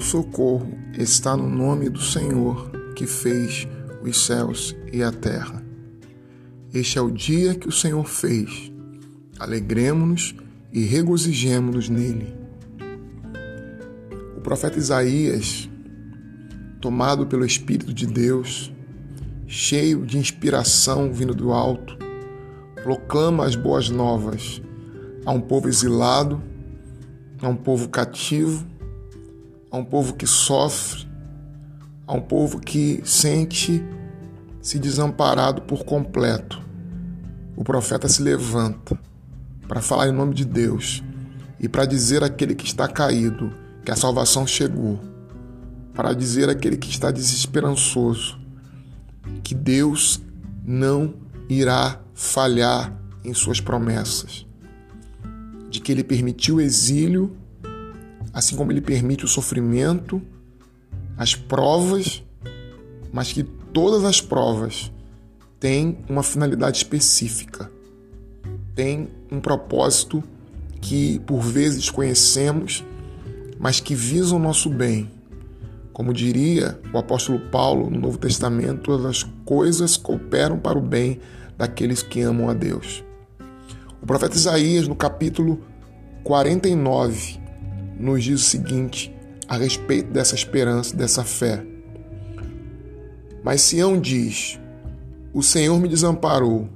[0.00, 3.66] socorro está no nome do Senhor que fez
[4.02, 5.62] os céus e a terra.
[6.74, 8.72] Este é o dia que o Senhor fez.
[9.38, 10.34] Alegremos-nos
[10.72, 12.34] e regozijemo-nos nele.
[14.36, 15.68] O profeta Isaías,
[16.80, 18.72] tomado pelo Espírito de Deus,
[19.46, 21.96] cheio de inspiração vindo do alto,
[22.82, 24.60] proclama as boas novas
[25.24, 26.42] a um povo exilado,
[27.40, 28.66] a um povo cativo,
[29.72, 31.08] a um povo que sofre,
[32.06, 33.82] a um povo que sente
[34.60, 36.60] se desamparado por completo.
[37.56, 39.00] O profeta se levanta
[39.66, 41.02] para falar em nome de Deus
[41.58, 43.50] e para dizer àquele que está caído
[43.82, 45.00] que a salvação chegou,
[45.94, 48.38] para dizer àquele que está desesperançoso
[49.42, 50.20] que Deus
[50.62, 51.14] não
[51.48, 52.94] irá falhar
[53.24, 54.46] em suas promessas,
[55.70, 57.36] de que ele permitiu o exílio
[58.32, 60.22] assim como ele permite o sofrimento,
[61.16, 62.22] as provas,
[63.12, 64.90] mas que todas as provas
[65.60, 67.70] têm uma finalidade específica,
[68.74, 70.22] têm um propósito
[70.80, 72.84] que por vezes conhecemos,
[73.58, 75.10] mas que visam o nosso bem.
[75.92, 81.20] Como diria o apóstolo Paulo no Novo Testamento, todas as coisas cooperam para o bem
[81.56, 83.04] daqueles que amam a Deus.
[84.00, 85.60] O profeta Isaías, no capítulo
[86.24, 87.41] 49,
[88.02, 89.14] nos diz o seguinte
[89.48, 91.64] a respeito dessa esperança, dessa fé.
[93.44, 94.58] Mas Sião diz:
[95.32, 96.68] O Senhor me desamparou,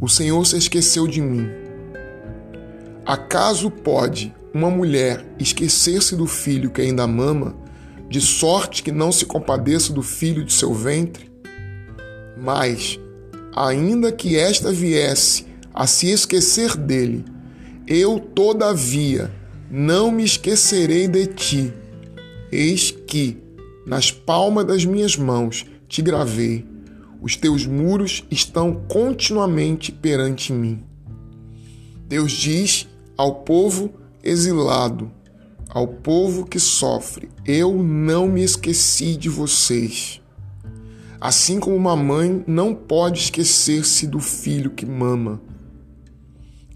[0.00, 1.48] o Senhor se esqueceu de mim.
[3.06, 7.54] Acaso pode uma mulher esquecer-se do filho que ainda mama,
[8.08, 11.30] de sorte que não se compadeça do filho de seu ventre?
[12.36, 12.98] Mas,
[13.54, 17.24] ainda que esta viesse a se esquecer dele,
[17.86, 19.30] eu, todavia,
[19.70, 21.72] não me esquecerei de ti.
[22.50, 23.38] Eis que,
[23.86, 26.66] nas palmas das minhas mãos, te gravei.
[27.20, 30.84] Os teus muros estão continuamente perante mim.
[32.06, 35.10] Deus diz ao povo exilado,
[35.68, 40.20] ao povo que sofre: Eu não me esqueci de vocês.
[41.20, 45.40] Assim como uma mãe não pode esquecer-se do filho que mama.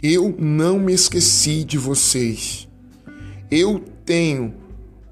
[0.03, 2.70] Eu não me esqueci de vocês.
[3.51, 4.55] Eu tenho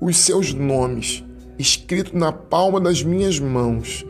[0.00, 1.24] os seus nomes
[1.58, 4.06] escritos na palma das minhas mãos.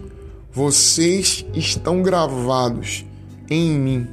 [0.52, 3.06] Vocês estão gravados
[3.48, 4.06] em mim.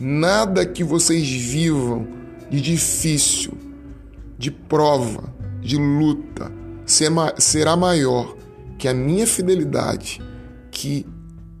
[0.00, 2.08] Nada que vocês vivam
[2.50, 3.52] de difícil,
[4.36, 6.50] de prova, de luta,
[7.38, 8.36] será maior
[8.76, 10.20] que a minha fidelidade,
[10.70, 11.06] que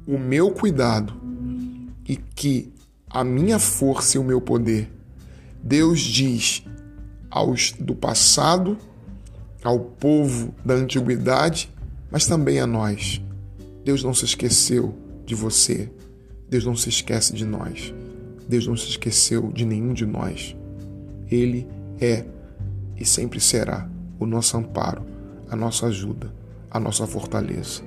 [0.06, 1.14] o meu cuidado
[2.08, 2.72] e que
[3.08, 4.90] a minha força e o meu poder.
[5.62, 6.64] Deus diz:
[7.30, 8.76] aos do passado,
[9.62, 11.70] ao povo da antiguidade,
[12.10, 13.20] mas também a nós.
[13.84, 14.94] Deus não se esqueceu
[15.24, 15.90] de você.
[16.48, 17.92] Deus não se esquece de nós.
[18.48, 20.56] Deus não se esqueceu de nenhum de nós.
[21.30, 21.66] Ele
[22.00, 22.24] é
[22.96, 25.04] e sempre será o nosso amparo,
[25.48, 26.32] a nossa ajuda,
[26.70, 27.82] a nossa fortaleza.